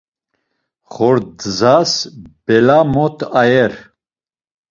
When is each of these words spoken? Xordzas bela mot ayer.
Xordzas 0.93 1.91
bela 2.45 2.77
mot 2.93 3.17
ayer. 3.41 3.73